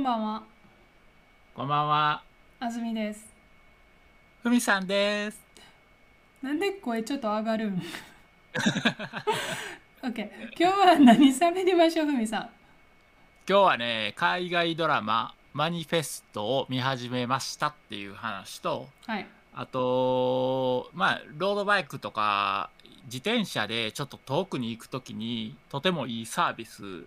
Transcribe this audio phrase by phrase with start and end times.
[0.00, 0.42] んばんは、
[1.54, 2.22] こんばんは、
[2.58, 3.26] あずみです。
[4.42, 5.38] ふみさんです。
[6.40, 7.74] なんで声ちょっと上がるん
[10.02, 10.30] ?OK。
[10.56, 12.48] 今日は何喋りましょう、ふみさん？
[13.46, 19.26] 今日はね、海外ドラママニフェストを見始めましたっていう話と、はい。
[19.54, 22.70] あと、まあ、ロードバイクとか
[23.04, 27.04] 自転車でちょっと遠くに行くときにとてもいいサービス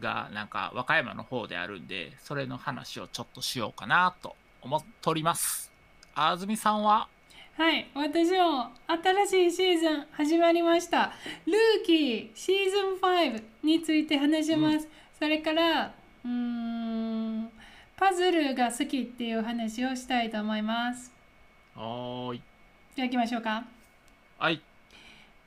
[0.00, 5.72] がなんか和歌山の方であるんで、それの話をちょっとしようかなと思っております。
[6.14, 7.08] あずみさんは？
[7.56, 7.86] はい。
[7.94, 8.70] 私も
[9.26, 11.12] 新しいシーズン始まりました。
[11.46, 14.88] ルーキーシーズン5について話します。
[15.18, 17.50] それから、うーん、
[17.96, 21.10] パズルが好きっていう話をしたいと思います。
[21.74, 22.42] はーい。
[22.94, 23.64] じゃあ行きましょうか。
[24.38, 24.60] はい。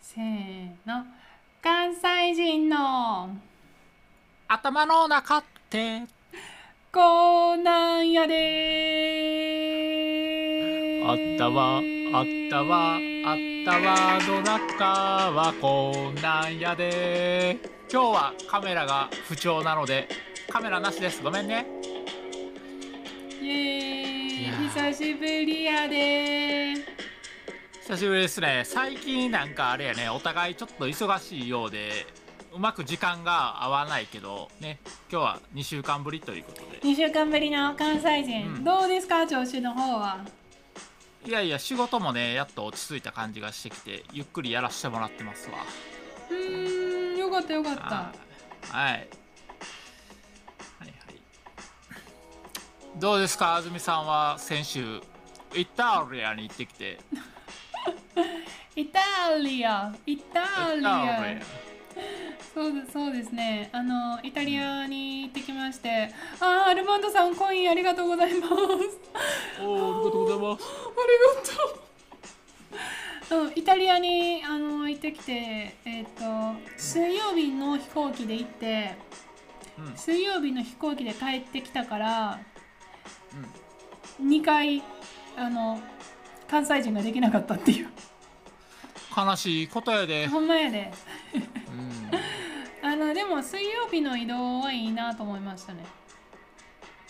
[0.02, 1.06] せーの。
[1.62, 3.30] 関西人の
[4.52, 6.08] 頭の中って
[6.92, 8.34] こうなんやで
[11.06, 11.84] あったわ、あっ
[12.50, 13.02] たわ、あっ
[13.64, 14.86] たわの中
[15.34, 17.60] はこんなんやで。
[17.94, 20.10] 今日はカメラが不調なので、
[20.50, 21.22] カメラなしです。
[21.22, 21.68] ごめんね。
[23.40, 26.74] イエーイ久しぶりやで
[27.84, 28.64] 久しぶりですね。
[28.66, 32.08] 最近なんかあれやね、お互いちょっと忙しいようで、
[32.54, 34.80] うまく時間が合わないけど、ね、
[35.12, 36.80] 今日は2週間ぶりということで。
[36.82, 39.26] 2週間ぶりの関西人、うんどうですか？
[39.28, 40.24] 調子の方は
[41.26, 45.58] いやいや、仕事もね、やっと落ち着いた感じがしてきて、ゆっくりやらせてもらってますわ。
[46.30, 48.14] うーんよかったよかったは
[48.72, 48.72] い。
[48.72, 48.92] はい。
[48.94, 49.10] はいはい。
[52.96, 55.02] どうですか、安住さんは先週、
[55.56, 57.00] イタリアに行ってきて。
[58.76, 59.00] イタ
[59.38, 61.42] リアイタリイアタリ
[62.54, 69.64] そうですそうですねあのイタリアに行ってきましてあーアルマンドさんコインありがとうございますア。
[69.64, 70.66] おお、ありがとうございます。
[70.90, 71.90] ありがとう。
[73.46, 78.96] うん、イタリアにあの行ってきて、えっ、と水曜日の飛行機で行って、
[79.78, 82.40] うん水曜日の飛行機で帰ってきたから、
[84.22, 84.84] 2回
[85.38, 85.80] あの
[86.50, 87.90] 関西人ができなかったっていう。
[89.16, 90.28] 悲しいことやで。
[90.28, 90.92] ほんまやで。
[91.34, 92.90] うん。
[92.90, 95.86] あのでも水曜日の移動はいいなと思いましたね。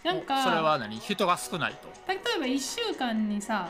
[0.03, 0.97] なんかおそれは何？
[0.99, 1.89] 人が少ないと。
[2.07, 3.69] 例えば1週間にさ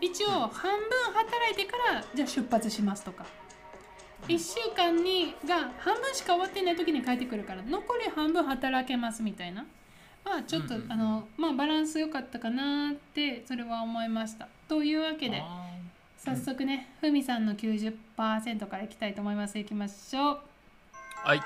[0.00, 3.26] 一応半分働いてからじゃあ出発しますとか。
[4.28, 9.66] 1週間にが半分しか終わってない時に帰ってくるから残り半分働けますみたいな。
[10.24, 10.92] まあちょっと、うんうんうん。
[10.92, 14.48] あのまあバランス良かったかなってそれは思いました。
[14.66, 15.73] というわけであ
[16.24, 20.38] 早速ねふみさんの90%からいきたいと思いますいきましょうー
[21.28, 21.40] はい。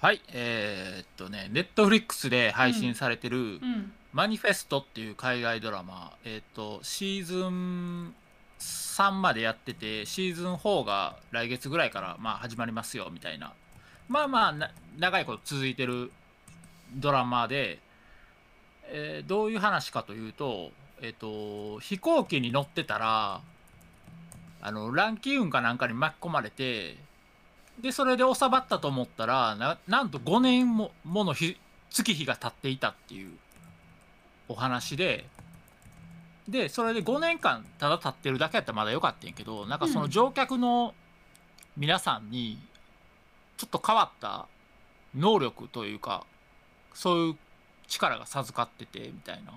[0.00, 8.14] はい、えー、っとね、ネットフリックスで配信されてる、うんマニフェストっていう海外ドラマ、えっ、と、シーズン
[8.58, 13.52] 3までやってて、シーズン4が来月ぐらいからまあ始まりますよみたいな。
[14.08, 16.10] まあまあな、長いこと続いてる
[16.94, 17.80] ドラマで、
[18.88, 23.40] えーどういう話かというと、えっ、と、飛行機に乗ってたら、
[24.60, 26.96] あの、乱気運かなんかに巻き込まれて、
[27.80, 31.56] で、それで収まったと思ったら、ななんと5年ももの日
[31.90, 33.30] 月日が経っていたっていう。
[34.48, 35.26] お話で
[36.48, 40.94] でそれで5年間ただ立ってるだけやったらまだよかったんやけどなんかその乗客の
[41.76, 42.58] 皆さんに
[43.58, 44.46] ちょっと変わった
[45.14, 46.24] 能力というか
[46.94, 47.36] そういう
[47.88, 49.52] 力が授かっててみたいな。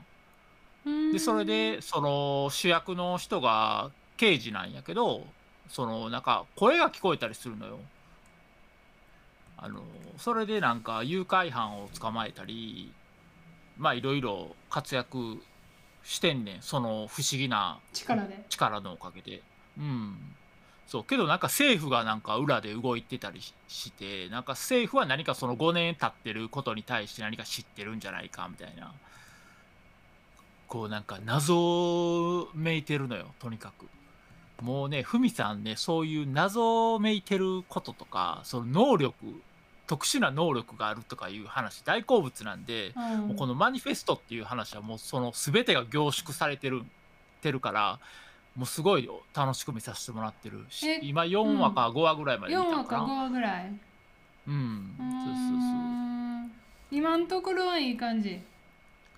[0.86, 1.12] うん。
[1.12, 5.26] でそれでその主役の人が刑事なんやけど
[5.68, 7.80] そのなんか声が聞こえたりするのよ。
[9.58, 9.84] あの
[10.18, 12.92] それでなんか誘拐犯を捕まえたり
[13.78, 15.42] まあいろいろ活躍
[16.04, 16.62] してんねん。
[16.62, 18.46] その不思議な力で。
[18.50, 19.44] 力のおかげで。
[19.78, 20.36] うん
[20.92, 28.92] そうけどなんか政府がなんか裏で動いてたりししてなんか政府は何かその5年経ってることに対して何か知ってるんじゃないかみたいな。
[30.68, 33.86] こうなんか謎めいてるのよとにかく。
[34.62, 39.16] もうねふみさんねそういう謎めいてることとかその能力
[39.88, 43.28] 特殊な能力があるとかいう話大好物なんで、うん。
[43.30, 46.84] もうこのマニフェストっていう話はもうその全てが凝縮されてる
[47.42, 48.00] てるから
[48.56, 53.74] もうすごい楽しく見させてもらってるしえ今4話か5話ぐらいまで見4話かたかな、5話ぐらい。
[54.48, 55.58] うんそうそうそう
[56.48, 56.52] ん。
[56.92, 58.42] 今のところはいい感じ。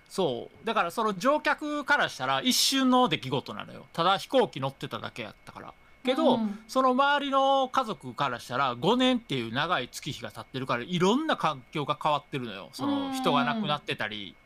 [0.08, 0.66] そう。
[0.66, 3.86] だからその乗客からしたら一瞬の出来事なのよ。
[3.92, 5.74] ただ飛行機乗ってただけやったから。
[6.04, 6.58] けど、うん。
[6.68, 12.70] その周りの家族からしたら5年っていう長い月日が経ってるからいろんな環境が変わってるのよ。
[12.72, 14.36] その人が亡くなってたり。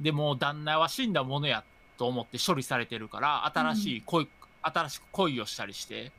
[0.00, 1.62] でもう旦那は死んだものや
[2.00, 4.26] と思って処理されてるから新しい恋、
[4.62, 6.10] 新しく恋をしたりして。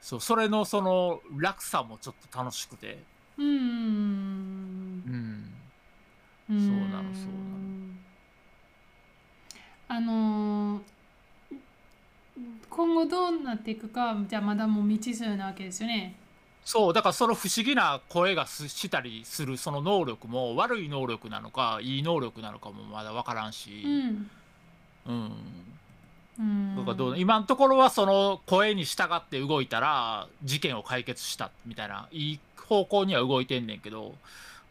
[0.00, 2.96] そうそれのその落差もちょっと楽しくて。
[3.36, 3.46] うん。
[3.48, 5.02] うん。
[6.48, 6.60] うん。
[6.60, 7.66] そうなのそうなの。
[9.88, 10.80] あのー
[12.70, 16.14] 今後どうなっていくかじゃあまだもう未知数なわけですよね。
[16.66, 24.28] そうだからその不思議な声がすしたりするその能力も悪い能力なのかいい能力なのかもまだ分からんし、うん。
[25.06, 25.32] うん
[26.40, 26.76] うん。
[26.76, 34.16] だからどう今のところはその声に従って動いたら事件を解決したみたいないい方向には動いてんねんけど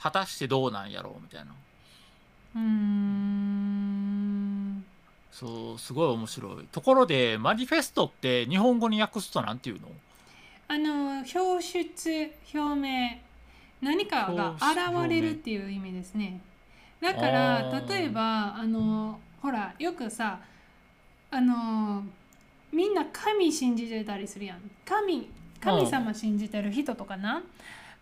[0.01, 1.53] 果たしてどうなんやろうみたいな
[2.55, 4.83] うーん。
[5.31, 9.87] そうすごい面白いところでマニフェストって日本語に訳すとなんていうの？
[10.67, 13.19] あの表出表明
[13.81, 16.41] 何かが現れるっていう意味ですね。
[17.01, 20.39] だから例えばあのほらよくさ
[21.29, 22.03] あの
[22.71, 24.71] みんな神信じてたりするやん。
[24.83, 25.29] 神
[25.61, 27.43] 神様信じてる人とかな。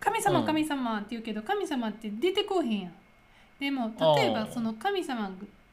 [0.00, 2.92] 神様うん神様って言うけど神様って出てこうへんやん。
[3.60, 5.30] でも例えばその神様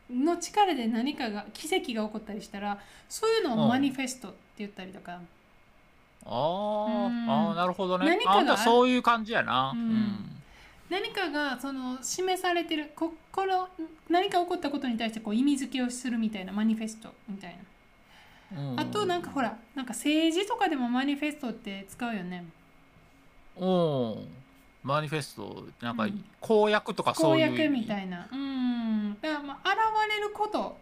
[0.09, 2.77] の力で何かが奇跡が起こったりしたら
[3.07, 5.19] そういうのをマニフェストって言ったりとか。
[6.25, 7.07] あー。
[7.07, 7.29] うん。
[7.29, 8.05] あーなるほどね。
[8.05, 9.71] 何かがそういう感じやな。
[9.75, 9.89] ううん。
[9.91, 10.41] ん、
[10.89, 13.69] 何かがその示されてるここの
[14.09, 17.57] 何か起こったことに対してこう意味付けをするみたいなマニフェストみたい
[18.53, 18.79] な、うん。
[18.79, 22.45] あとなんかほらなんか政治とかでもマニフェストって使うよね。
[23.57, 24.27] うん。
[24.83, 26.25] マニフェストなんかうん。
[26.39, 28.27] 公約とかそ公ういう約みたいな。
[28.31, 29.17] うん。
[29.21, 29.77] だからまあ現
[30.09, 30.77] れること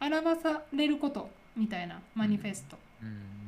[0.00, 2.76] 表されることみたいなマニフェスト。
[3.02, 3.41] ううんん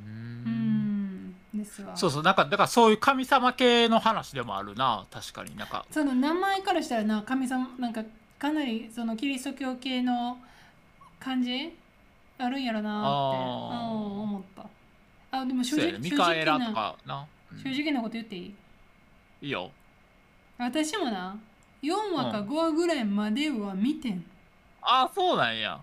[1.65, 1.97] ですわ。
[1.97, 5.57] そうそうなんかだからそういう神様系の話でもあるな確かに。
[5.57, 8.03] なんかその名前からしたらな神様なんか
[8.39, 10.39] かなりそのキリスト教系の
[11.19, 11.77] 感じ？
[12.37, 15.39] あるんやろなって思った。
[15.39, 15.99] あでも正直ね。
[15.99, 17.59] ミカエラとかな、うん。
[17.59, 18.55] 正直なこと言っていい？
[19.43, 19.71] いいよ。
[20.59, 21.37] 私もな
[21.83, 24.25] 4話か5話ぐらいまでは見てん。
[24.83, 25.81] あそうなんや。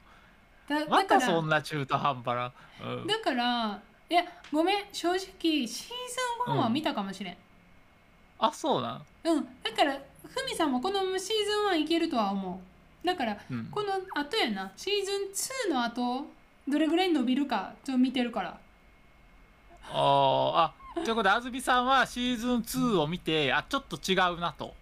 [0.68, 2.54] だまただからそんな中途半端な、
[2.86, 3.82] うん、だから
[4.12, 7.38] いやごめん正直シーズン1は見たかもしれん。
[8.40, 9.06] あそうなん？
[9.24, 12.62] うん、だからふみさんもこのシーズン1いけるとは思
[13.04, 13.08] う。
[13.08, 13.70] だからうん。
[13.72, 14.70] この後やな。
[14.76, 16.26] シーズン2の後
[16.68, 18.60] どれぐらい伸びるかちょっと見てるから。
[19.94, 24.74] あーあということで安住さんはシーズン2を見てあちょっと違うなと。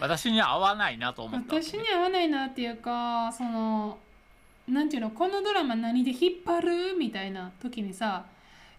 [0.00, 3.98] 私には合わないなと思ったわけ私に合わないなっていうかその
[4.68, 6.96] なんていうのこのドラマ何で引っ張る？
[6.96, 8.24] みたいな時にさ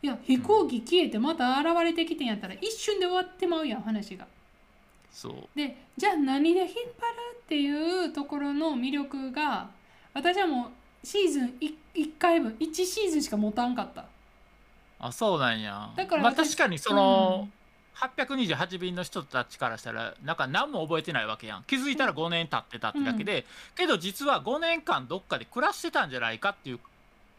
[0.04, 4.28] いや飛行機消えてまた現れてきてんやったら一瞬で終わってまうやん話が。
[5.10, 5.34] そう。
[5.56, 6.84] でじゃあ何で引っ張る
[7.38, 9.70] っていうところの魅力が
[10.14, 10.72] 私はも
[11.04, 14.06] うシーズン 1, 1回分1シーズンしか持たんかった。
[15.00, 15.90] あそうなんや。
[15.96, 17.48] だからまあ私確かにその、
[17.96, 21.64] 828便の人たちからしたらなんか何も覚えてないわけやん。
[21.64, 23.46] 気づいたら5年経ってたってだけで、
[23.76, 26.80] けど実は5年間どっかで暮らしてたんじゃないかっていう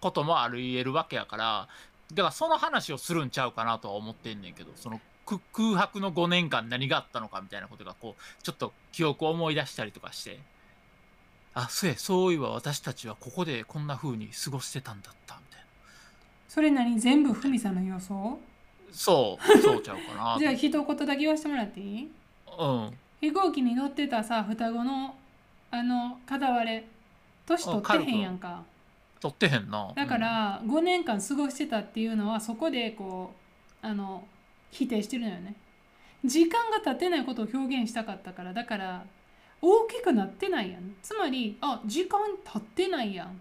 [0.00, 1.68] こともありえるわけやから
[2.14, 10.38] だからその話をするんちゃうかなとは思ってんねんけどそのく空白の5年間何があったのかみたいなことがこうちょっと記憶を思い出したりとかして。
[11.56, 15.66] あそうやそういえば私たちはここでこんな風に過ごしてたんだったみたいな。
[16.48, 16.98] それ何？
[16.98, 18.40] 全部ふみさんの予想？
[18.90, 22.10] そうそうちゃうかな じゃあ一言だけ言わせてもらっていい？
[22.58, 22.98] うん。
[23.20, 25.14] 飛行機に乗ってたさ双子の
[25.70, 26.84] あの片割れ
[27.46, 28.64] 年取ってへんやんか
[29.24, 29.90] 取ってへんな。
[29.96, 33.32] だから5年間過ごしてたっていうのはそこでこ
[33.82, 34.22] うあの
[34.70, 35.54] 否定してるのよね。
[36.22, 39.04] 時間が経ってないことを表現したかったからだから
[39.62, 40.94] 大きくなってないやん。
[41.02, 43.40] つまりあ時間経ってないやん。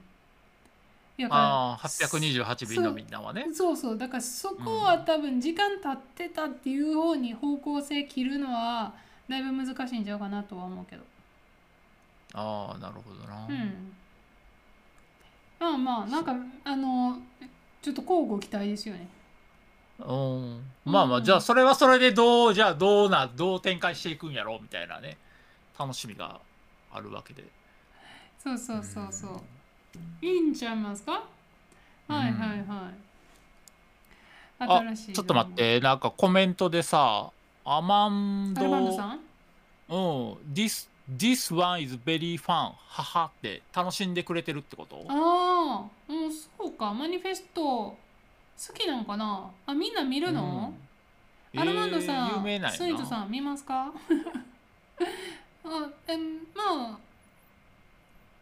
[1.17, 3.47] やからああ828便のみんなはね。
[3.53, 8.93] そうそうだからそこは多分時間経ってたっていう方に方向性切るのは
[9.27, 11.03] だいぶ難しいんちゃうかなとは思うけど。
[12.35, 13.93] ああなるほどな、うん
[15.59, 17.17] まあまあなんかあの
[17.81, 19.07] ちょっと交互期待ですよね。
[19.99, 20.63] うん。
[20.85, 25.17] まあまうんあじゃあそれはそれでどうじゃあどうなどう展開していくんやろうみたいなね。
[25.79, 26.39] 楽しみが
[26.91, 27.43] あるわけで。
[28.37, 29.41] そうそうそうそう。
[30.21, 31.11] いいんちゃいますか？
[31.11, 31.19] は
[32.09, 32.67] いはいはい。
[34.59, 35.13] あ新しい。
[35.13, 35.79] ちょっと待って。
[35.79, 37.31] なんかコメントでさ
[37.65, 39.19] アマンドさん？
[39.89, 40.33] うん。
[40.53, 42.71] This This one is very fun.
[42.87, 45.05] 母って楽しんでくれてるってこと？
[45.09, 46.93] ああうんそうか。
[46.93, 47.61] マニフェスト。
[47.63, 47.97] 好
[48.73, 49.49] きなんかな？
[49.65, 50.73] あみんな見るの、
[51.53, 51.59] うん。
[51.59, 53.91] アルマンドさん、えースイートさん見ますか？
[55.65, 56.17] あえ
[56.55, 56.97] まあ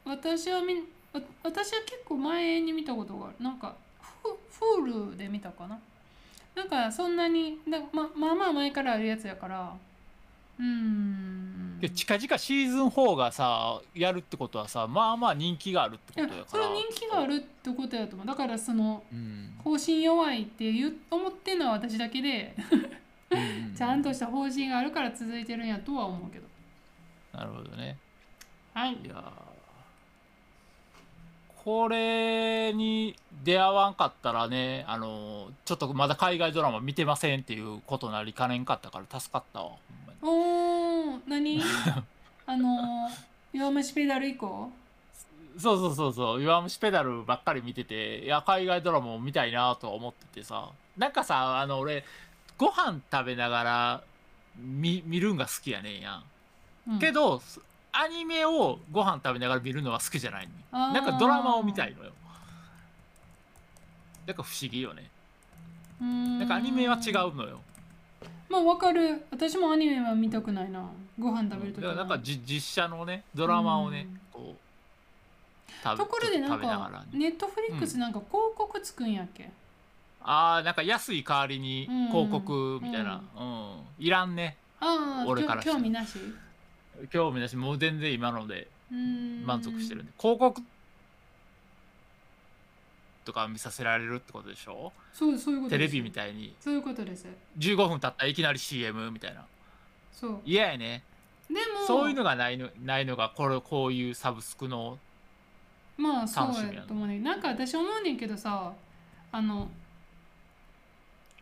[0.05, 0.75] 私はみ
[1.13, 3.43] わ私は結構前に見たことがある。
[3.43, 3.75] なんか
[4.23, 4.29] フ
[4.77, 5.79] フールで見たかな？
[6.55, 9.73] なんかそんなにまあまあ前からあるやつやから
[10.61, 11.79] うーん。
[11.79, 16.43] で近々シーズン4がさやるってことはさまあまあ人気があるってことやから。
[16.47, 18.27] それは人気があるってことやと思う。
[18.27, 19.55] だからそのうん。
[19.63, 22.55] 方針弱いって言う思ってんのは私だけで
[23.31, 26.47] うん ちゃんとした方針があるから続いてるんやとは思うけど。
[27.33, 27.97] なるほどね。
[28.73, 28.93] はい。
[28.93, 29.21] いやー。
[31.63, 40.19] これに出会わんかったらねあのーちょっとまだ海外ドラマ見てませんっていうことなりかねんかったから助かったわほんまに
[41.27, 41.61] 何？
[42.47, 43.09] あの
[43.53, 44.71] 弱虫ペダル以降
[45.57, 46.41] そうそうそうそう。
[46.41, 50.69] 弱虫ペダルばっかり見てていや海外ドラマも見たいなとは思っててさ。
[50.97, 52.03] なんかさあの俺
[52.57, 54.03] ご飯食べながら
[54.57, 56.21] 見見るんが好きやねんや。
[56.87, 56.99] んうん。
[56.99, 57.41] けど、
[57.91, 62.11] アニメをご飯食べながら見るのは好きじゃないねなんかドラマを見たいのよ。
[64.25, 65.09] なんか不思議よね。
[65.99, 67.61] なんかアニメは違うのよ
[68.51, 69.23] まあわかる。
[69.31, 70.85] 私もアニメは見たくないな。
[71.17, 74.19] ご飯食べるときだからなんかじ実写のねドラマをねうん。
[74.31, 79.49] こう食べところでなんかネットフリックスなんか広告つくんやっけ、
[80.21, 82.07] あーなんか安い代わりにうん。
[82.09, 83.21] 広告みたいな。
[83.39, 84.57] うん、いらんね。
[84.79, 86.17] ああ俺から興味なし？
[87.09, 87.55] 興味なし。
[87.55, 90.11] もう全然今ので満足してるんで。
[90.19, 90.61] 広告
[93.25, 94.91] とか見させられるってことでしょ？
[95.13, 95.91] そうそういうことです。
[95.91, 96.55] テレビみたいに。
[96.59, 97.25] そういうことです。
[97.57, 99.45] 15分経ったらいきなり CM みたいな。
[100.11, 100.39] そう。
[100.45, 101.03] 嫌やね。
[101.47, 104.97] でもそういうのがないのないのがこれこういうサブスクの
[105.97, 108.71] まあそうやと思うねなんか私思うねんけどさ
[109.33, 109.67] あの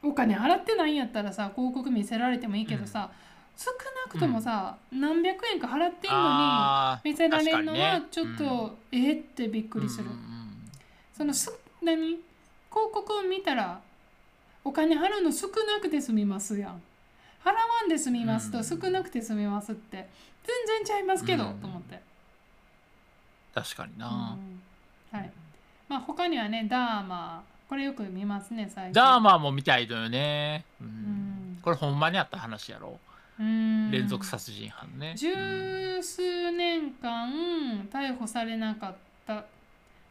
[0.01, 3.11] お金払ってないんやったらさ広告見せられてもいいけどさ、
[3.57, 3.69] 少
[4.05, 10.39] なくともさ、何百円か払ってんのあに見せられるのはちょっと、えっってびっーくりする、うんうん
[11.17, 11.51] そのす
[11.83, 12.17] 何？
[12.71, 13.81] 広告を見たら
[14.63, 16.81] お金払うの少なくて済みますやん。
[17.43, 17.55] 払わ
[17.85, 18.63] んで済みますとうん。
[18.63, 20.09] 少なくて済みますって
[20.67, 21.59] 全然ちゃいますけど、うん。
[21.59, 22.01] と思って、
[23.55, 24.37] 確かにな、
[25.13, 25.17] うん。
[25.17, 25.31] はい。
[25.87, 28.93] まあ他にはねダーマこれよく見ますね最近。
[28.93, 30.87] ダーマーも見たいのよね、うん。
[30.87, 31.59] うん。
[31.61, 32.99] これほんまにあった話やろ、
[33.39, 33.89] うん。
[33.89, 38.95] 連続殺人犯ね、うん十数年間逮捕されなかっ
[39.25, 39.45] た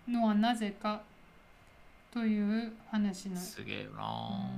[0.09, 1.03] のはなぜか
[2.12, 3.37] という話の。
[3.37, 4.50] すげえよな、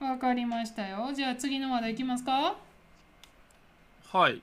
[0.00, 0.08] うん。
[0.10, 1.12] わかりましたよ。
[1.14, 2.32] じゃあ次の話題いきますか。
[2.32, 2.56] わ
[4.12, 4.42] はい。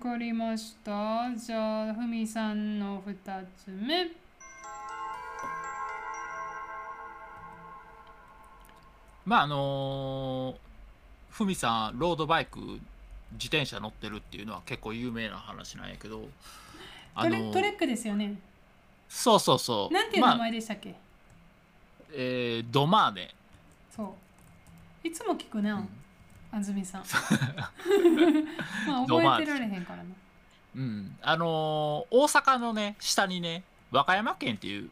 [0.00, 1.34] かりました。
[1.36, 4.10] じゃあふみさんの2つ目。
[9.24, 10.56] まああのー
[11.30, 12.58] ふみさんロードバイク
[13.32, 16.28] 自転車乗ってるっていうのは結構有名な話なんやけど
[17.14, 18.34] あトのーレトレックですよね
[19.10, 19.92] そうそうそう。
[19.92, 20.94] なんていう名まあ前でしたっけ、
[22.12, 23.34] えードマーネ、
[23.94, 24.14] そ
[25.04, 25.06] う。
[25.06, 25.88] いつも聞くな、うん。
[26.52, 27.02] 安住さん。
[28.86, 30.04] まあ覚えてられへんからな
[30.76, 34.88] うん、あのー大阪のね下にね和歌山県っていう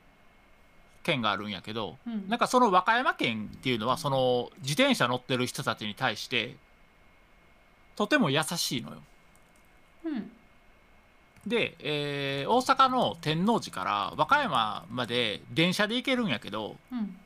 [1.05, 2.29] 県があるんやけどうん。
[2.29, 6.57] なんかその和歌山県っていうのはその自転車乗ってる人たちに対して
[7.95, 8.97] とても優しいのよ。
[10.05, 10.33] うん
[11.49, 17.17] で、えー大阪の天王寺から和歌山まで電車で行けるんやけどうん。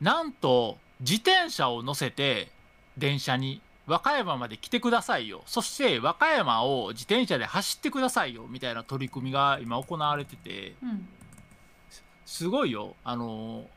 [0.00, 2.50] なんと自転車を乗せて
[2.96, 5.42] 電車に和歌山まで来てくださいよ。
[5.46, 10.74] そして和歌山を自転車で走ってくださいよみたいな取り組みが今行われてて。
[10.82, 11.08] うん。
[12.26, 12.96] すごいよ。
[13.04, 13.68] あの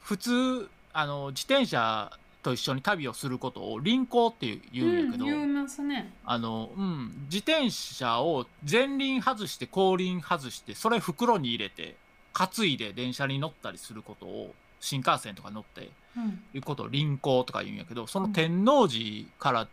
[0.00, 2.10] 普通あの自転車
[2.42, 6.12] と一緒に旅をすることを輪行っていう言うんやけど、うん、ね。
[6.24, 11.96] あのうん、自転車を前輪外して後輪外してそれ袋に入れて
[12.32, 16.42] 担いで電車に乗ったりすることを新幹線とか乗ってうん。
[16.54, 19.68] いうことを輪行とか言うんやけどその天王寺から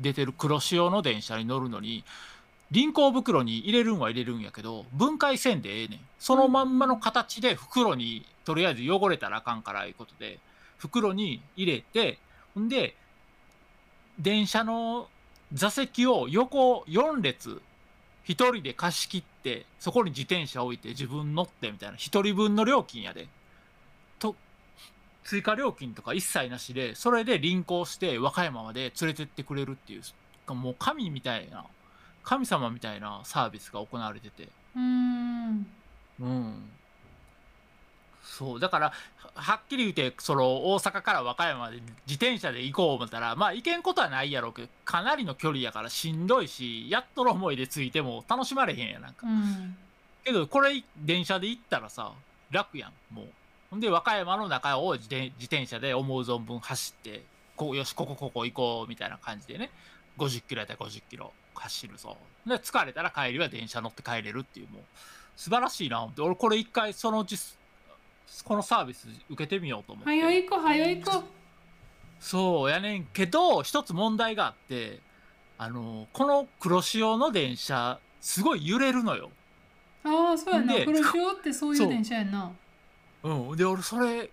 [0.00, 2.04] 出てる黒潮の電車に乗るのに
[2.70, 6.00] 輪行袋に入れるんは入れるんやけど分解せんでええねん。
[6.18, 10.38] そのまんまの形で袋にとりあえず汚れたらあかんからいうことで
[10.78, 12.18] 袋に入れて
[12.54, 12.96] ほんで
[14.18, 15.08] 電車の
[15.52, 17.60] 座席を横4列
[18.26, 21.96] 1人で貸し切ってそこに自転車置いて自分乗ってみたいな。
[21.96, 23.26] 1人分の料金やで。
[24.18, 24.36] と
[25.24, 31.64] 追加料金とか一切なしでそれで輪行して和歌山まで連れてってくれるっていうもう神みたいな
[32.22, 34.48] 神様みたいなサービスが行われてて。
[34.76, 35.66] うーん。
[36.20, 36.70] うん
[38.28, 49.26] そうだからははっきり言ってその大阪から和歌山まで自転車で行こう思ったらまあ行けんことはないやろうけどかなりの距離やからしんどいしやっとの思いで着いても楽しまれへんやなんか。
[49.26, 49.76] うん。
[50.24, 52.12] けどこれ電車で行ったらさ
[52.50, 53.26] 楽やんもう。
[53.70, 57.22] ほんで和歌山の中を自転自転車で思う存分走って
[57.56, 59.70] こうよしここここ行こうみたいな感じでね。
[60.18, 62.16] 50キロやったら50キロ走るぞ。
[62.46, 64.82] で疲れたら帰りは電車乗って帰れるっていうもう。
[65.36, 66.22] 素晴らしいな思って。
[66.22, 67.36] 俺これ一回そのうち
[68.44, 70.10] このサービス受けてみようと思って。
[70.10, 71.24] 早い行こう早い行こ
[72.20, 75.00] そうやねんけど一つ問題があって
[75.56, 79.30] あのこの黒潮の電車すごい揺れるのよ。
[80.04, 80.74] うああそうやな。
[80.74, 82.50] で黒潮ってそういう電車やんな
[83.24, 84.30] うん、で俺それ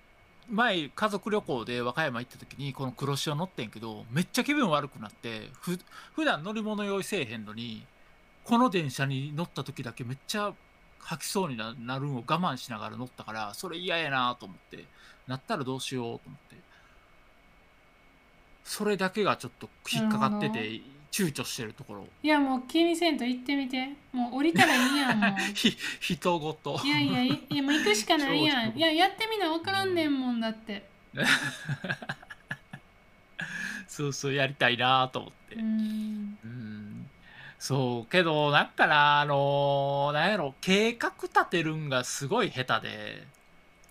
[0.50, 5.80] 前家族旅行で和歌山行った時にこの黒潮乗ってんけどめっちゃ気分悪くなってふ
[6.14, 7.86] 普段乗り物用意せえへんのに
[8.44, 10.54] この電車に乗った時だけめっちゃ
[11.00, 14.86] 吐きそうにななるんを我慢しながら乗ったからそれ嫌やなと思って
[15.28, 16.56] なったらどうしようと思って。
[18.64, 22.08] それだけがちょっと引っかかってて躊躇してるところ。
[22.24, 23.90] いやもう気にせんと行ってみて。
[24.12, 25.32] もう降りたらいいやんもう。
[25.54, 26.82] ひ人ごと。
[26.84, 28.76] いやいやいいやもう行くしかないやん。
[28.78, 30.90] いややってみな分からんねんもんだって。
[33.88, 35.56] そうそうやりたいなと思って。
[35.56, 36.38] うん。
[36.44, 36.85] うん
[37.60, 43.28] そうけどなんかなあのーなんやろ計画立てるんがすごい下手で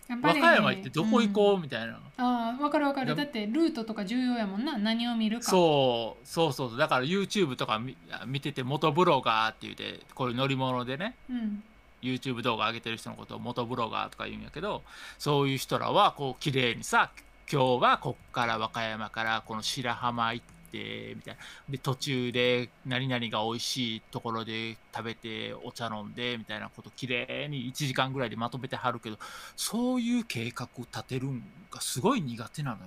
[0.08, 1.94] やっぱり和歌山行ってどこ行こううみたいな、ん。
[1.94, 3.10] ああ分かる分かる。
[3.10, 4.76] やだってルートとか重要やもんな。
[4.76, 5.44] 何を見るか。
[5.44, 6.78] そうそうそうそう。
[6.78, 11.62] だから YouTube とか見見てて元ブロガーって言うてこういう乗り物でねうん、
[12.02, 14.82] YouTube 動画上げてる人のことを元ブロガーとか言うんやけど
[15.18, 17.10] そういう人らはこう綺麗にさ
[17.50, 29.18] 今日はこっから和歌山からこの白浜行ってみたいなで途中で何々が美味しいところで食べてお茶飲んでみたいなこと綺麗に1時間ぐらいでまとめてはるけど
[29.56, 32.82] そういう計画を立てるんがすごい苦手なのよ。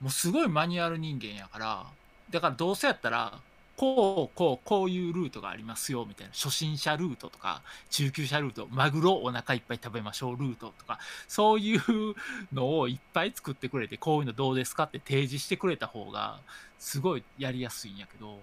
[0.00, 1.86] もうすごいマニュアル人間やから
[2.30, 3.38] だからどうせやったら
[3.82, 6.32] こうこうこういうルートがありますよみたいな。
[6.32, 11.82] 初心者ルートとか中級者ルートマグロお腹いっぱい食べましょうルートとかそういう
[12.52, 16.38] のをいっぱい作ってくれてこういうのどうですかって提示してくれた方が
[16.78, 18.38] すごいやりやすいんやけど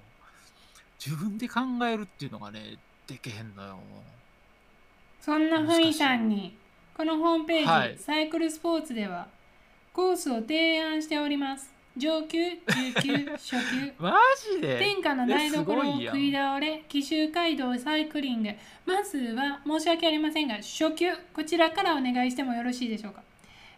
[1.04, 2.76] 自分で考えるっていうのがね
[3.08, 3.80] できへんのよ。
[5.22, 6.58] そんなふみさんに
[6.98, 7.98] このホームページ、はい。
[7.98, 9.30] サイクルスポーツでは
[9.94, 13.94] コースを提案しております上級中級初級。
[14.00, 14.14] マ
[14.56, 14.78] ジで？
[14.80, 18.50] 天下の台所を食い倒れ紀州街道サイクリング。
[18.86, 21.12] まずは申し訳ありませんが初級。
[21.34, 23.22] こちらからお願いしてもよろしいでしょうか？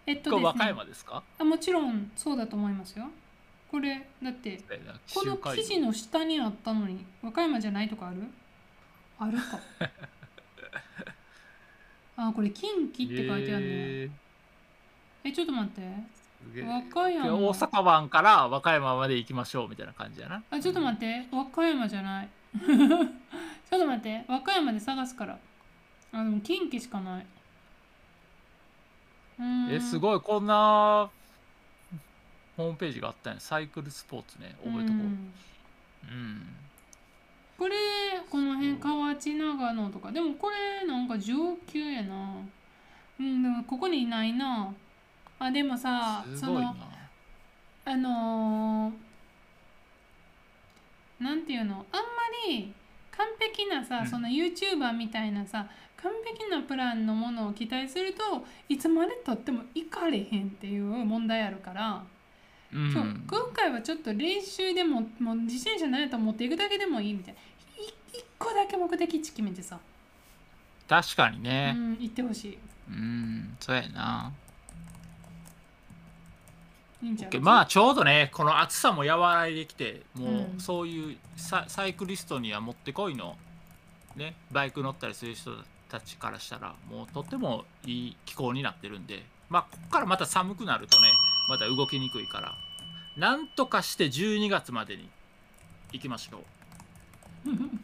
[0.06, 1.24] えっとですこれ和歌ね山ですか？
[1.40, 3.10] あもちろんそうだと思いますよ。
[3.70, 4.62] これだって
[5.14, 8.18] この記事の下にあったのに和歌山じゃないとかある？
[9.18, 9.60] あるか。
[12.18, 13.72] あこれ近畿って書いてあるね。
[13.72, 14.10] え
[15.24, 15.82] えちょっと待って
[16.66, 20.44] 和歌山大阪湾から和歌山まで行きましょうみたいな感じやな。
[20.50, 21.28] あちょっと待って。
[21.32, 22.30] 和歌山じゃない。
[22.60, 24.26] ちょっと待って。
[24.28, 25.38] 和歌山で探すから。
[26.12, 27.26] あでも近畿しかない。
[29.70, 30.20] えすごい。
[30.20, 31.10] こんな
[32.58, 33.40] ホームページがあったんや。
[33.40, 34.56] サイクルスポーツね。
[34.64, 35.02] 覚えとこう。
[35.02, 36.34] ううん。
[36.38, 36.48] ん
[37.58, 37.76] これ
[38.30, 40.12] この辺河内長野とか。
[40.12, 42.36] でもこれなんか上級やな。
[43.20, 44.74] うんでもここにいないな
[45.44, 46.68] あでもさそすごいな。
[46.68, 46.76] の
[47.84, 51.86] あのーなんていうの？
[51.92, 52.00] あんま
[52.48, 52.74] り
[53.12, 54.08] 完璧なさ、うん。
[54.08, 62.04] その YouTuber みたいなさ完璧なプランのものを期待するといつまでたっても行かれへんっていう問題あるから、
[62.74, 62.94] うん。
[62.94, 67.40] そう今回はちょっと練習でももう自転車何やったら持っていくだけでもいいみたいな。
[67.84, 69.80] い一個だけ目的地決めてさ、
[70.88, 72.58] 確かにうねん、行ってほしい。
[72.90, 74.32] うんそうやな
[77.04, 83.36] いいんじゃないまあちょうどねこの暑さも和らいできてもうそういうササイクリストにはもってこいの
[84.16, 85.52] ねバイク乗ったりする人
[85.90, 91.08] たちからしたらもうとってもいい気候になってるんでまあここからまた寒くなるとね
[91.50, 92.56] また動きにくいから
[93.18, 95.10] なんとかして12月までに
[95.92, 97.50] 行きましょう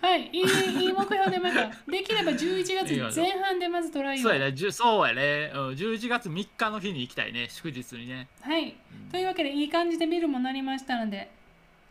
[0.00, 3.10] はいいいいい目標でまたできれば11いいよ。
[3.10, 4.22] 月前半でまずトライを。
[4.22, 4.52] そうやね。
[4.52, 8.76] じゅそうやね、うん、11月3日の日に行きたいね祝日にね、はい。
[9.04, 9.10] うん。
[9.10, 11.30] というわけでいい感じでビルもなりましたので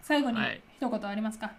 [0.02, 0.62] 最後にはい。
[0.78, 1.52] 一言ありますか、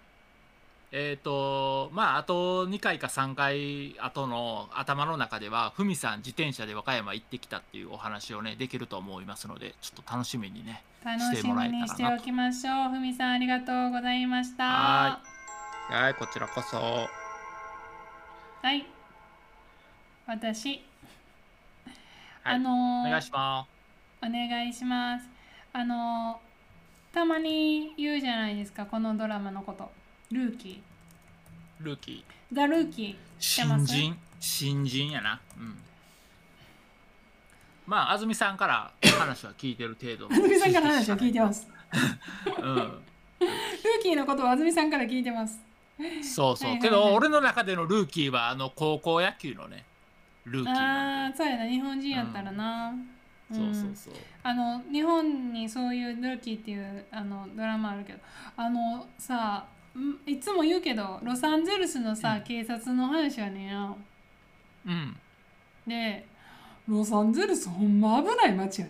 [0.92, 12.90] えっ、とまああと2回か3回後の頭の中ではふみさん自転車で和歌山行ってきたっていうお話をねできると思いますのでちょっと楽しみにね楽しみにしておきましょう。
[12.90, 14.64] ふみさんありがとうございました。
[14.64, 15.20] は
[15.88, 17.09] はいこちらこそは
[18.75, 18.87] い
[20.27, 20.83] 私
[22.44, 23.66] あのーお願いしま
[24.22, 25.29] お願いします。
[25.72, 26.46] あのー
[27.14, 29.90] たまに言うじゃないですか、このドラマのこと。
[30.31, 30.75] ルーキー。
[31.79, 33.16] すルーキーザ・ルーキー。
[33.38, 34.16] 新人？
[34.38, 35.77] 新人やなうん
[37.87, 41.68] まあ安住さんから話は聞いてる程度 安住さんから話を聞いてます。
[42.59, 42.75] うん
[43.40, 45.65] ルーキーのことを安住さんから聞いてます。
[46.22, 46.80] そうそう、はいはいはい。
[46.80, 49.85] けど俺の中でのルーキーはあの高校野球のね
[50.44, 52.94] ルーキーああ、そうやな、日本人やったらな。
[53.50, 54.14] で、そうそうそう。
[54.42, 58.18] あの日本にそういう「ルーキー」っていうあのドラマあるけど
[58.56, 62.42] あのさんいつも言うけどロサンゼルスのさ、うん。
[62.42, 63.94] 警察の話やねんや。
[64.87, 65.16] うん。
[65.87, 66.26] で
[66.88, 68.87] ロサンゼルスほんま危ない街や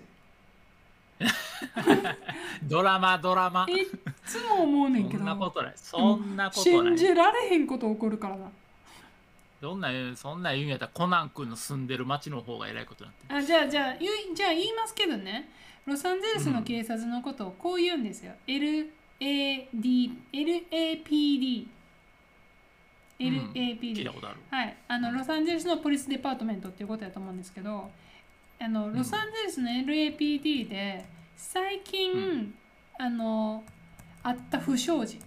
[2.62, 3.66] ドラマドラマ。
[3.66, 3.86] でいっ
[4.24, 5.72] つも思うねんけそどんなことない。
[5.76, 6.96] そんなことない。
[6.96, 8.50] 信じられへんこと起こるからな。
[9.60, 13.38] どんなそんな言うんやったらコナン君の住んでる町の方がえらいことになってる。
[13.38, 15.50] あじゃあじゃあ言いじゃあ言いますけどね。
[15.86, 18.90] ロサンゼルスの警察のことをこう言うんですよ、LAPD
[23.20, 23.26] うん。
[23.54, 24.38] LAPD、聞いたことある。
[24.50, 27.88] はい、あのロサンゼルスのポリスデパートメントっていうことやと思うんですけど
[28.60, 31.04] あのロサンゼルスの LAPD で
[31.36, 32.54] 最近、うん。
[32.98, 33.62] あの
[34.22, 35.20] あった不祥事、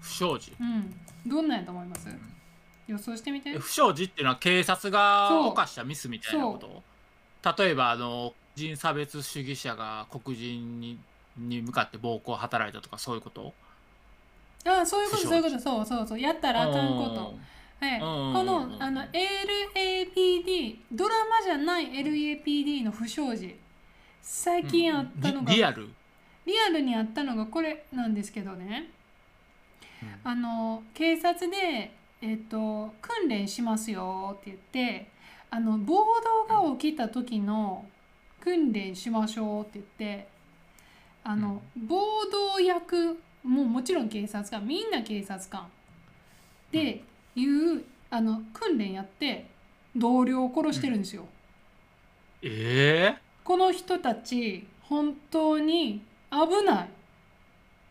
[0.00, 0.52] 不祥事？
[0.60, 0.94] うん、
[1.26, 2.06] どんなんやと思います？
[2.86, 3.50] 予想してみて。
[3.50, 6.84] え不祥事っていうのは警察が犯したミスみたいなこ
[7.42, 7.64] と？
[7.64, 10.96] 例えばあの人差別主義者が黒人に
[11.36, 13.52] に向かって暴行を働いたとかそういうこと？
[14.64, 15.58] あそういうことそういうこと。
[15.58, 16.20] そうそうそう。
[16.20, 17.34] やったらあかんこと
[17.80, 23.56] はい、うんこのあの LAPD ドラマじゃない LAPD の不祥事。
[24.22, 25.88] 最近あったのが、リリアル？
[26.44, 28.90] リアルにあったのがこれなんですけどね。
[30.22, 35.10] あの警察で、えっと訓練しますよって言って
[35.50, 36.04] あの暴
[36.48, 37.86] 動が起きた時の
[38.40, 40.28] 訓練しましょうって言って
[41.24, 41.98] あの、暴
[42.30, 45.66] 動役ももちろん警察官みんな警察官。
[46.70, 47.04] で
[47.36, 49.46] いうあの訓練やって
[49.94, 51.26] 同僚を殺してるんですよ。
[52.42, 56.88] ええこの人たち本当に危ない。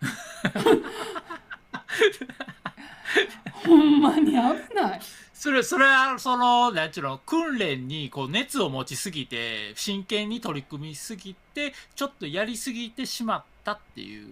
[3.66, 4.38] ほんまに危
[4.76, 5.02] ない。
[5.34, 14.28] それそれはそのなんちゅうの訓練にこう熱を持ちすぎて真剣に取り組みすぎてちょっとやりすぎてしまったっていう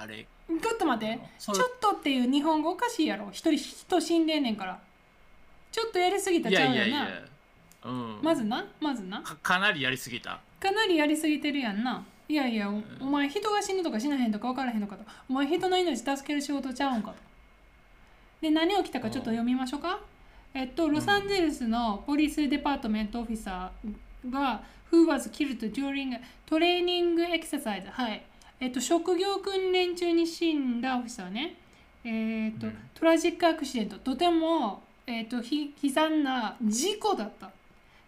[0.00, 1.20] あれちょっと待って。
[1.38, 3.28] ちょっとっていう日本語おかしいやろ。
[3.30, 4.80] 一人人死んでんねんから。
[5.70, 6.78] ちょっとやりすぎたいちゃうやんな。
[6.80, 7.22] やいやいや、
[7.84, 9.20] うん、まずな、まずな？
[9.20, 12.02] かかなりやりすぎたかなりやりすぎてるやんな。
[12.28, 15.04] いやいや、おお前人が死ぬとか死なへんとか分からへんのかと。
[15.28, 17.16] お前人の命助ける仕事ちゃうんかと。
[18.40, 20.00] で、何起きたかちょっと読みましょうか？
[20.54, 28.22] えっと、ロサンゼルスのポリスデパートメントオフィサーが、Who was killed during training exercise はい。
[28.60, 31.56] えっと、職業訓練中に死んだオフィサーね。
[32.04, 33.96] えっと、うんトラジックアクシデント。
[33.98, 37.46] とても、えっと、ひ悲惨な事故だった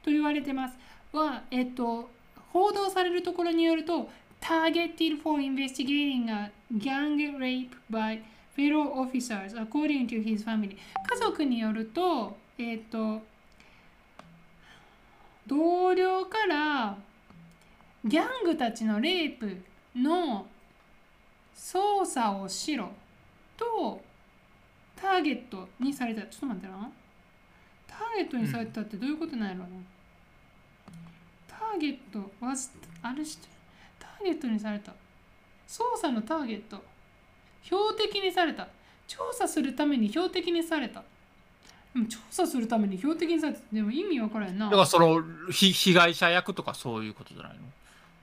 [0.02, 0.76] と言われてます。
[1.12, 2.10] は、えっと、
[2.52, 4.10] 報道されるところによると、
[4.42, 8.20] targeted for investigating a gang rape by
[8.54, 10.76] fellow officers according to his family
[11.08, 13.22] 家族によるとえっ、と
[15.46, 16.96] 同僚から
[18.04, 19.56] ギャングたちのレイプ
[19.96, 20.46] の
[21.54, 22.90] 捜査をしろ
[23.56, 24.00] と
[24.96, 26.22] ターゲットにされた。
[26.22, 26.90] ちょっと待ってな。
[27.86, 29.66] ターゲットにされたってどういうことなんやろうな、
[31.46, 32.70] ターゲット was
[33.02, 33.24] ある？
[33.24, 33.38] し
[33.98, 34.92] ターゲットにされた。
[35.68, 36.82] 捜査のターゲット。
[37.62, 38.68] 標的にされた。
[39.06, 41.02] 調査するために標的にされた。
[41.94, 43.60] でも調査するために標的にされた。
[43.70, 44.66] でも意味わからんな。
[44.66, 47.58] だからそのひ被害者役とかそういうことじゃないの？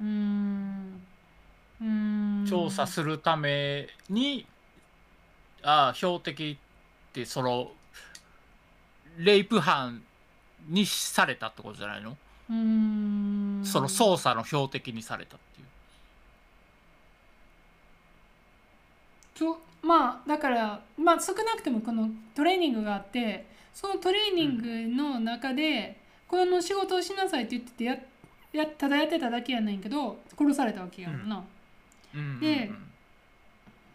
[0.02, 1.02] うーん
[2.50, 4.46] 調査するために
[5.64, 7.72] ああ標的ってその
[9.18, 10.02] レイプ犯
[10.68, 12.18] にされたってことじゃないの、
[13.66, 15.68] その捜査の標的にされたっていう。
[19.36, 27.98] ちょまあだからまあ少なくてもこのトレーニングがあってそのトレーニングの中で、この仕事をしなさいって言っててや
[28.52, 31.18] やただやってただけやねんけど殺されたわけやんな。
[31.18, 31.44] うんうんうん
[32.14, 32.72] で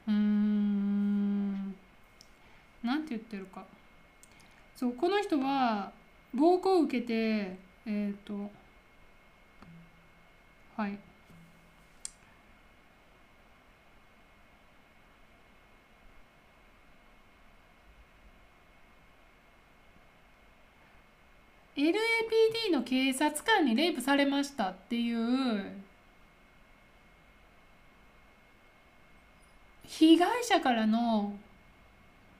[0.06, 1.74] うん
[2.82, 3.64] なんて言ってるか。
[4.76, 5.92] そうこの人は
[6.34, 8.50] 暴行を受けてえっ、と
[10.76, 10.98] はい。
[21.76, 25.83] LAPD の警察官にレイプされましたっていう
[29.98, 31.34] 被害者からの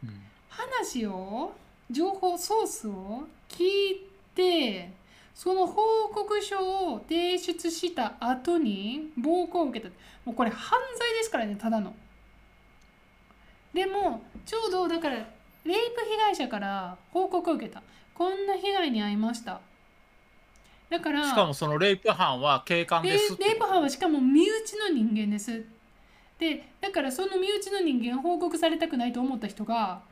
[0.03, 0.21] うん。
[0.49, 1.53] 話を
[1.91, 4.93] 情報ソースを聞いて
[5.35, 6.57] その報告書
[6.93, 9.93] を提出した後に暴行を受けた。
[10.25, 11.95] もうこれ犯罪ですからねただの。
[13.73, 15.27] でもちょうどだからレイ
[15.65, 15.75] プ
[16.09, 17.83] 被害者から報告を受けた。
[18.15, 19.61] こんな被害に遭いました。
[20.89, 25.65] だからしかもそのレイプ犯は警官レですレイプ犯はしかも身内の人間です
[26.39, 30.03] でだからその身内の人間報告されたくないと思った人が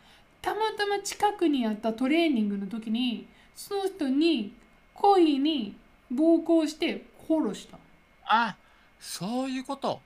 [0.40, 4.54] たまたま近くにあったトレーニングの時にその人に
[4.94, 5.76] 故意に
[6.10, 7.78] 暴行して殺した。
[8.26, 8.56] あ
[8.98, 10.00] そういうこと。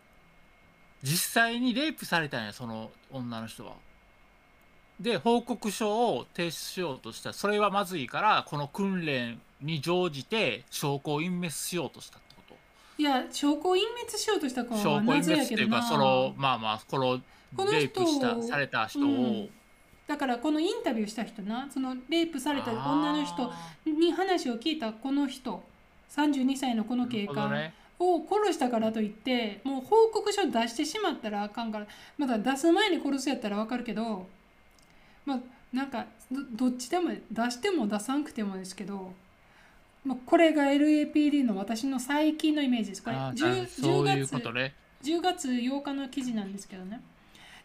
[1.02, 3.74] 実際にレイプされたんやその女の人は。
[4.98, 7.32] で報告書を提出しようとした。
[7.32, 12.18] それはまずいからこの訓練に乗じて証拠を隠滅しようとした。
[12.98, 15.82] いや証拠を隠滅しようとした子証拠隠滅っていうかけどな。
[15.82, 17.20] そのまあまあこの
[17.70, 19.48] レイプしたされた人を、うん。
[20.06, 21.68] だからこのインタビューした人な。
[21.72, 25.62] そのレイプされた女の人あに話を聞いたこの人。
[26.14, 31.86] 32歳のこのー警官、を殺したからといってもう報告書出してしまったらあかんから。
[32.16, 34.26] まだ出す前に殺すやったらわかるけど。
[35.24, 35.38] まあ
[35.72, 39.12] なんかどどっちでも出しても出さんくてもですけど、
[40.06, 43.02] まあ、これが LAPD の私の最近のイメージです。
[43.02, 44.72] これあー 10, そういう10月ことね。
[45.02, 47.00] 10月8日の記事なんですけどね。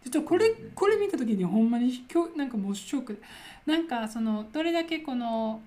[0.04, 2.04] ちょっとこれこれ見た時にほんまに
[2.36, 3.14] なんかもうショック。
[3.14, 3.22] で
[3.72, 5.62] なんかそのどれだけこの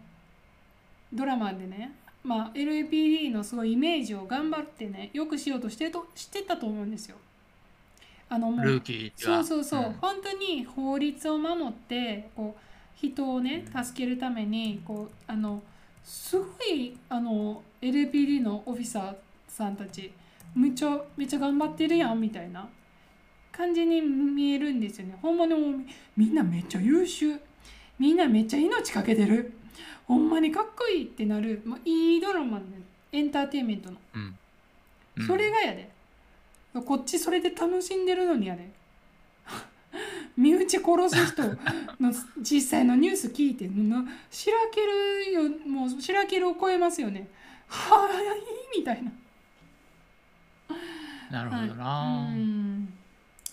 [1.13, 1.93] ドラマでね
[2.25, 7.17] まあ LAPD のすごいイメージを頑張ってねよくしようとしてるとしてたと思うんですよ。
[8.29, 9.93] あのもうルーキーそうはそうそう、ん。
[10.01, 12.61] 本当に法律を守ってこう
[12.97, 15.63] 人をね助けるためにこうあの
[16.05, 19.15] すごいあの LAPD のオフィサー
[19.49, 20.13] さんたち
[20.55, 22.69] めっちゃめっちゃ頑張ってるやんみたいな
[23.51, 25.17] 感じに見えるんですよね。
[25.23, 25.81] ほんまにもう
[26.17, 27.39] みんなめっちゃ優秀。
[27.99, 29.53] みんなめっちゃ命かけてる。
[30.07, 32.65] ほんまにかっこいいってなる、まあ、いいドラマね
[33.13, 33.97] エンターテインメントの。
[34.15, 34.37] うん。
[35.17, 35.27] うん。
[35.27, 35.89] それがやで、
[36.85, 38.69] こっちそれで楽しんでるのにやで
[40.37, 41.43] 身内殺す人
[42.01, 47.29] の実際のニュース聞いてなしらけるよもうしらけるを超えますよね。
[47.69, 49.13] はあいいみたいな。
[51.31, 52.39] なるほどな、はい。
[52.39, 52.95] うん。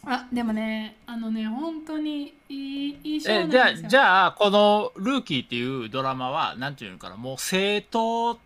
[0.04, 3.47] あでもねあのね本当にいいいいなんですよ。
[3.49, 8.39] じゃあじゃあこの「ルーキー」っていうドラマはなんていうのかなもう正統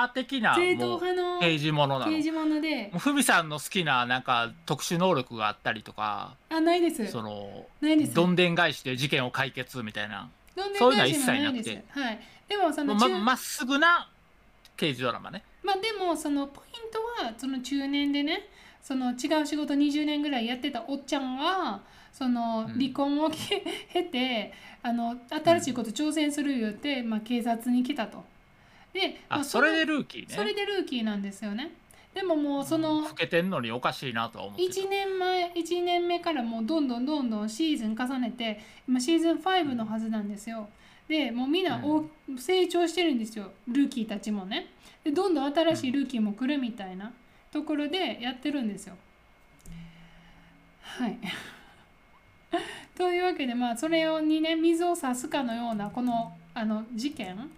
[0.00, 2.12] 派的な正統派の刑事ものなの。
[2.12, 2.90] 刑事もので。
[2.98, 7.06] ふみさんの好きななんか特殊能力があったりとかあないです。
[7.08, 8.14] そのないです。
[8.14, 10.30] どんでん返しで事件を解決みたいな。
[10.78, 11.84] そういうのは一切なくて。
[11.90, 12.20] はい。
[12.48, 14.10] でもそのままっすぐな
[14.76, 15.42] 刑事ドラマね。
[15.62, 18.48] まあでもそのポイントはその中年でね
[18.82, 21.80] その違う仕事20年ぐらいやってたおっちゃんは
[22.12, 22.80] そのうん。
[22.80, 28.24] 離婚をけ経てあの新しいこと挑戦する言って、まあ、警察に来たと。
[28.92, 31.72] で、まああそれでのルーキーねそれでルーキーなんですよね。
[32.14, 40.68] でももうその老けてんのにおかしいなとは思ってた1年前1年目からもうどんどんどんどんシーズン重ねて今シーズン5のはずなんですよ。
[41.06, 42.04] でもうみんな大
[42.36, 44.66] 成長してるんですよルーキーたちもね。
[45.04, 47.12] でどんどん新しいルーキーも来るみたいな
[47.52, 48.96] ところでやってるんですよ。
[50.80, 51.18] はい。
[52.96, 57.50] というわけでまあそれにね水を差すかのようなこのあの事件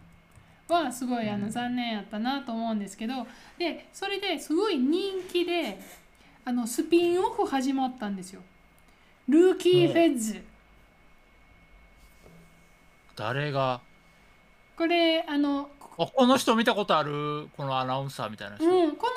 [0.72, 1.50] はすごいあのうん。
[1.50, 3.26] 残念やったなと思うんですけど
[3.58, 5.78] でそれですごい人気で
[6.44, 8.40] あのスピンオフ始まったんですよ。
[9.28, 10.42] ルーキーフェッズ。
[13.14, 13.80] 誰が？
[14.76, 17.48] これあのあこの人見たことある？
[17.56, 19.12] このアナウンサーみたいな人、うん、この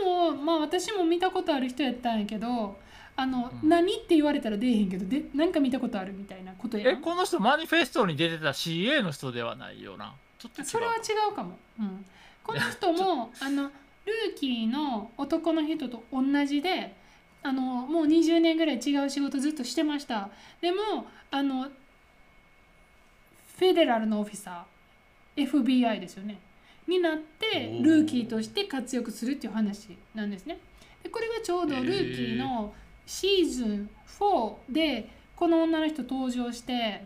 [0.00, 2.78] 人もまあ私も見たことある人やったんやけど
[3.16, 3.68] あの、うん。
[3.68, 10.14] 何って言われたら出えへんけどでなんか見たことあるみたいなことやえこの人マニフェストに出てた CA の人ではないよな
[10.64, 10.98] それは違
[11.30, 12.04] うかも、うん、
[12.44, 16.94] この人も あのルーキーの男の人と同じで
[17.42, 20.30] あのもう20年ぐらい違う仕事ずっとしてました。
[20.60, 26.38] でもあのフェデラルのオフィサー FBI ですよね。
[26.86, 30.58] になってルーキーとして活躍するっていう話なんですね。
[31.02, 32.74] でこれがちょうどルーキーの
[33.06, 37.04] シーズン4でこの女の人登場して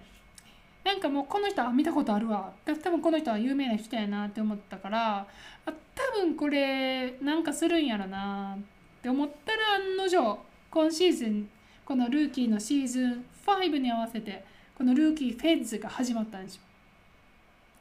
[0.84, 2.52] なんかもうこの人は見たことあるわ。
[2.66, 5.26] 多分この人は有名な人やなって思ったから
[5.66, 8.62] あ多分これなんかするんやろなっ
[9.02, 10.38] て思ったら案の定
[10.70, 11.48] 今シーズン
[11.84, 14.44] このルーキーのシーズン5に合わせて
[14.76, 16.62] このルーキーフェッズが始まったんですよ。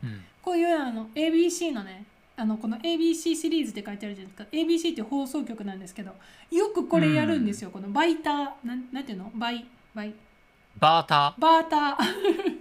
[0.04, 0.22] うん。
[0.42, 4.46] こういうあの ABC のねあのこの ABC シリーズって書いてあるじゃないですか。
[4.52, 6.12] ABC って放送局なんですけど
[6.52, 9.32] よくこれやるんですよ、このバイターなんなんていうの？
[9.36, 10.14] バイバイ。
[10.80, 11.96] バータバーター。
[11.98, 12.61] ー、うん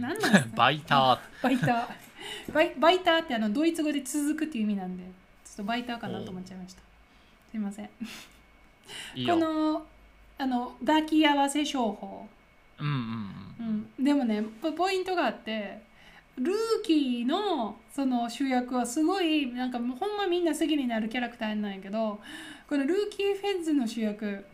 [0.00, 0.44] なんですか？
[0.56, 1.18] バイター。
[1.42, 2.52] バイター。
[2.52, 5.02] バイバイターってあのドイツ語で続くっていう意味なんで
[5.44, 6.82] ちょっとバイターかなと思っちゃいました。
[7.50, 7.90] すいません。
[9.14, 9.34] いいよ。
[9.34, 9.86] この
[10.38, 12.28] あの抱き合わせ商法。
[12.80, 12.86] うん
[13.60, 15.82] うんうん、でもねポポイントがあって
[16.36, 22.20] ルーキーのその主役はすごいなんかもうほんまみんな好きになるキャラクターなんやけど
[22.68, 24.44] このルーキーフェンズの主役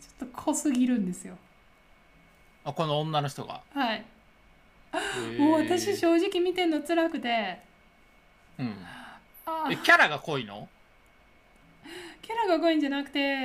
[0.00, 1.36] ちょっと濃すぎるんですよ
[2.64, 3.60] あこの女の人が。
[3.74, 4.04] はい。
[5.38, 7.58] もう私正直見てんの辛くて。
[8.58, 8.74] うん。
[9.46, 10.68] あえキャラが濃いの？
[12.22, 13.36] キャラが濃いんじゃなくて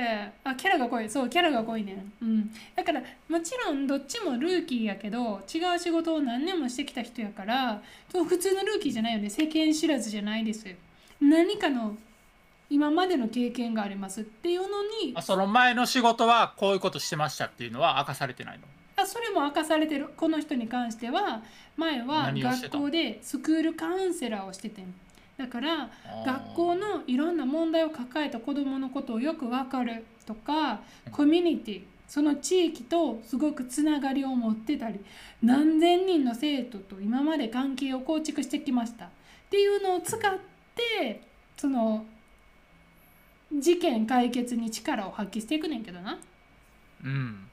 [0.44, 1.10] あキャラが濃い。
[1.10, 1.94] そうキャラが濃いね。
[1.94, 9.28] ん、うん、だからもちろんどっちもルーキーやけど違う仕事を何年もしてきた人やからそう普通のルーキーじゃないよね。
[9.28, 10.68] 世間知らずじゃないです。
[10.68, 10.76] よ
[11.20, 11.96] 何かの
[12.70, 18.64] 今までの経験がありますっていうのにあその前の仕事はこういうことしてましたっていうのは明かされてないの？
[19.00, 20.08] あそれも明かされてる。
[20.16, 21.42] この人に関しては
[21.76, 24.92] 前は学校でスクールカウンセラーをしててん。
[25.36, 25.88] だから
[26.26, 30.80] 学校のいろんな問題を抱えた子どものことをよく分かるとか
[31.12, 34.98] コミュニティその地域とすごくつながりを持ってたり
[35.40, 39.04] 何千人の生徒と今まで関係を構築してきました。
[39.04, 39.08] っ
[39.50, 40.20] ていうのを使っ
[40.74, 41.22] て
[41.56, 42.04] その
[43.52, 46.18] 事件解決に力を発揮していくねんけどな。
[47.04, 47.47] うん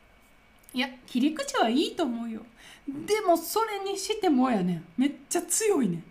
[0.75, 2.41] いや切り口はいいと思うよ。
[2.88, 4.85] でもそれにしてもやねん。
[4.97, 6.03] めっちゃ強いねん。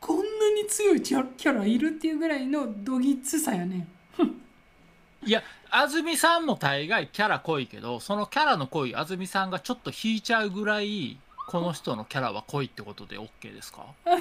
[0.00, 0.22] こんな
[0.54, 3.88] に強いキャラいるっていうぐらいのどぎつさやねん。
[5.26, 13.86] いや安住さんも大概キャラ濃いけどそのキャラの濃い安住さんがちょっと引いちゃうぐらいこの人のキャラは濃いってことで OK ですか？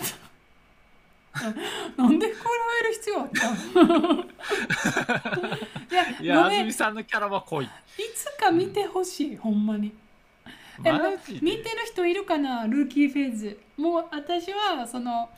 [1.98, 3.56] なんで比べる必要あったん
[5.92, 6.60] いやいやごめん。
[6.60, 7.70] い安住さんのキャラは濃い。
[8.16, 9.92] つか見てほしいほんまに。
[10.84, 11.40] えマジで？
[11.42, 13.60] 見てる人いるかなルーキーフェーズ。
[13.78, 15.30] もう私はその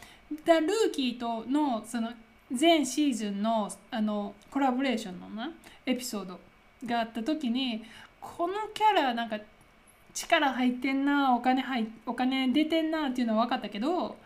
[0.45, 2.11] ダルーキーとのその
[2.51, 5.51] 全シーズンのあのコラボレーションのな
[5.85, 6.39] エピソード
[6.85, 7.83] があった時に
[8.19, 9.39] このキャラなんか
[10.13, 14.17] 力入ってんなお金入お金出てんなっていうのは分かったけど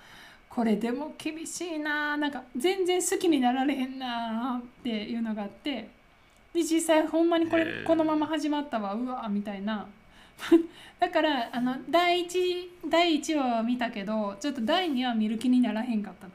[0.57, 5.87] これでも厳しいななんか全然好きになられへんなっていうのがあって
[6.51, 7.83] で実際ほんまにこへれー。
[7.85, 9.85] このまま始まったわうわみたいな。
[10.99, 16.33] だからあの第1第1話は見たけどちょっと第2話見る気にならへんかったな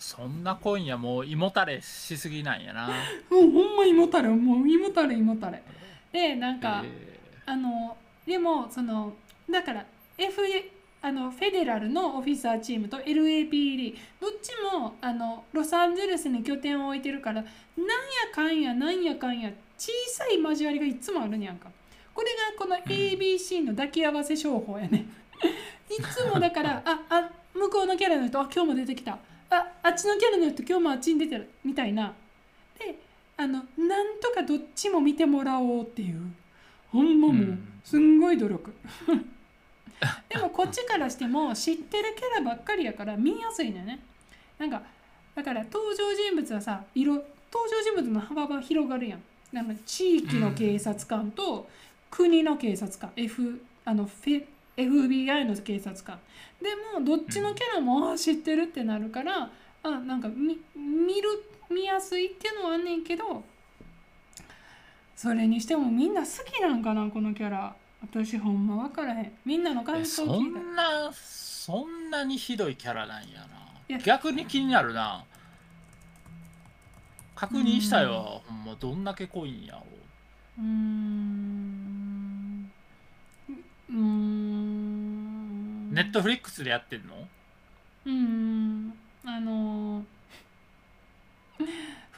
[0.00, 2.88] そんな濃いんやもう胃もたれしすぎなんやな。
[3.30, 5.62] もうほんま胃もたれもう胃もたれ胃もたれ。
[6.10, 9.14] でなんか、えあのでもその
[9.48, 9.86] だから
[10.18, 10.42] F
[11.04, 17.52] あのフェデラルのオフィサーチームと LAPD どっちもあのロサンゼルスに拠点を置いてるからなんや
[18.34, 21.68] かんやなんやかんや小さい交わりがいつもあるんやんか。
[22.14, 25.04] これがこの ABC の抱き合わせ商法やね。
[25.90, 29.18] いつもだからああ向こうのキャラの人あ今日も出てきた。
[29.50, 31.50] ああっちのキャラの人今日もあっちに出てる。
[31.62, 32.14] みたいな。
[32.78, 32.98] で
[33.36, 36.22] あのなんとかどっちも見てもらおうっていう。
[36.90, 38.72] ほんまもうすんごい努力
[40.28, 44.00] でもこっちからしても知ってるキャラばっかりやから見やすいのよね。
[44.58, 44.82] なんか
[45.34, 47.24] だから登場人物はさ色登
[47.70, 49.22] 場人物の幅が広がるやん。
[49.52, 51.68] なんか地域の警察官と
[52.10, 54.44] 国の警察官、F あのフェ
[54.76, 56.18] FBI の警察官。
[56.60, 59.50] でもどっちのキャラも、知ってるってなるから
[59.82, 63.42] あなんか見見る見やすいっていうのはあんねんけど
[65.14, 67.74] それにしてもみんな好きなんかなこのキャラ。
[68.10, 69.32] 私ほんま分からへん。
[69.44, 73.40] みんなの感えそ想聞いたんなそんなにひどいキャラなんやいや。
[73.98, 75.24] な逆に気になるな。
[77.34, 78.42] 確認したよ。
[78.46, 79.84] ほんまどんだけ濃いんやろ
[80.58, 82.70] うーん。
[83.90, 85.92] うーん。
[85.92, 87.14] ネットフリックスでやってんの？
[88.06, 88.94] うーん。
[89.26, 90.04] あの
[91.58, 91.66] フー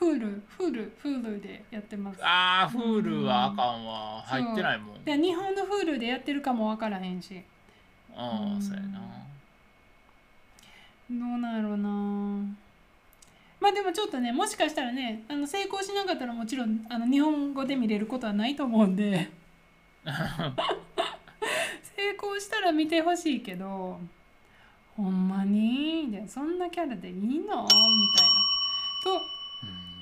[0.01, 2.20] ルフールフールでやってます。
[2.22, 4.22] あー Hulu はあかんわ。
[4.26, 5.05] 入ってないもん。
[5.05, 7.40] で日本のフールでやってるかも分からへんし。
[8.14, 9.01] あうんあそうやな。
[11.09, 11.88] どうなんやろうな。
[13.59, 19.30] まあでもちょっとねもしかしたらねあの成功しなかったらもちろんあの日本語で見れることはないと思うんで。
[21.97, 23.99] 成功したら見てほしいけど
[24.97, 26.11] ほんまに？
[26.11, 27.24] でそんなキャラでいいの？
[27.24, 27.64] みたいな。
[29.03, 29.20] と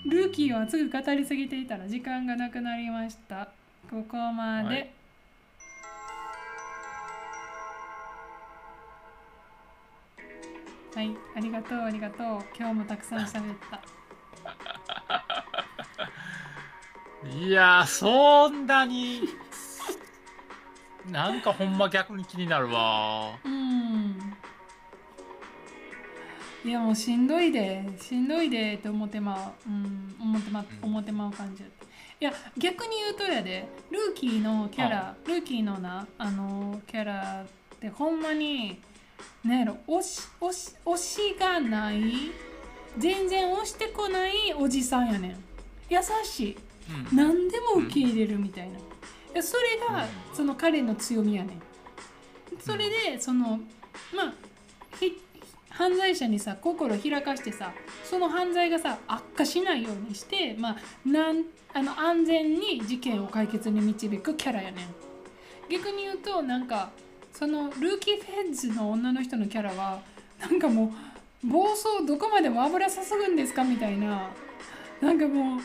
[0.04, 3.48] ルーキーを熱く語りすぎていたら時間がなくなりました。
[3.90, 4.90] ここまで、はい。
[10.94, 12.44] はいありがとうありがとう。
[12.56, 13.80] 今日もたくさん喋った。
[17.26, 19.22] いやーそんなに。
[21.10, 23.38] なんかほんま逆に気になるわ。
[23.44, 23.53] うん
[26.64, 30.88] いやもうしんどいでしんどいでって思ってまう、うん、思ってまうん。
[30.90, 31.66] 思ってまう感じい
[32.24, 38.80] や逆に言うとやでルーキーのキャラルーキーのなあのキャラってほんまに
[39.44, 40.96] なんやろ推し推し推
[41.34, 42.02] しがない
[42.98, 45.36] 全然推してこないおじさんやねん。
[45.90, 46.56] 優しい。
[47.10, 47.16] うん。
[47.16, 48.80] 何でも受け入れるみたいな、い
[49.34, 50.36] やそれがうん。
[50.36, 51.62] その彼の強みやねん。
[52.60, 53.58] それでその
[54.14, 54.34] まあ
[54.98, 55.20] ひ
[55.76, 57.72] 犯罪者にさ心開かしてさ
[58.04, 60.76] その犯罪がさ悪化しないようにしてまあ
[61.08, 64.86] なんあの安全に事件を解決に導くキャラやねん。
[65.68, 66.90] 逆に言うとなんか
[67.32, 70.00] そのルーキーフェッズの女の人のキャラは
[70.38, 70.92] なんかも
[71.44, 74.30] う暴走どこまでも油注ぐんですかみたいな
[75.00, 75.60] なんかもう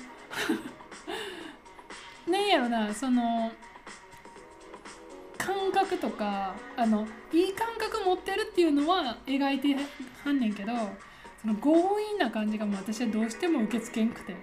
[2.32, 3.52] なんやろなその
[5.50, 9.76] 感覚とかあのいい感覚持ってるっていうのは描いて
[10.24, 10.72] はんねんけど
[11.42, 11.74] その強
[12.12, 14.36] 引な感じがもう私はどうしても受け付けんくて。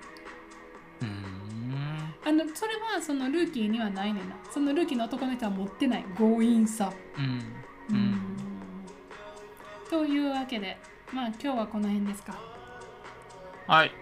[1.02, 2.14] うん。
[2.24, 4.34] あのそれはそのルーキーにはないねんな。
[4.50, 6.04] そのルーキーの男の人は持ってない。
[6.16, 6.90] 強引さ。
[7.18, 7.24] うん。
[7.24, 7.28] う
[7.90, 7.98] うん。
[8.12, 8.20] ん
[9.90, 10.78] というわけで
[11.12, 12.34] まあ今日はこの辺ですか。
[13.66, 13.92] はい。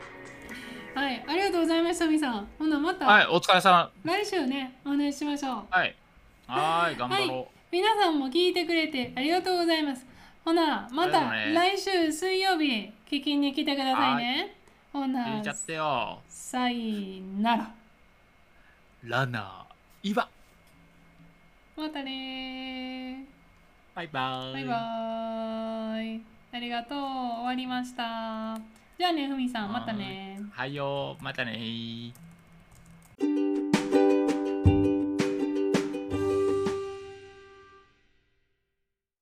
[0.94, 1.24] はい。
[1.26, 2.48] ありがとうございましたみさん。
[2.61, 3.26] ほなまた、はい。
[3.26, 4.07] お疲れさん。
[4.07, 5.62] 来週ねお願いしましょう。
[5.68, 5.96] はい
[6.47, 10.07] はーい頑張ろう、はい皆さんも聞いてくれてありがとうございます。
[10.45, 14.55] ほな、また来週水曜日聞きに来てくださいね。
[14.92, 17.74] ほ聞ないちゃってよさいなら。
[19.03, 20.28] ラナー岩
[21.76, 23.26] またね
[23.97, 26.22] バイバーイバイバーイ。
[26.53, 26.99] ありがとう。
[26.99, 28.57] 終わりました。
[28.97, 30.40] じゃあね、ふみさん、またね。
[30.53, 32.12] はいよまたねー